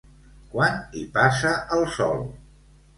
[0.53, 2.29] Quan hi passa el sol?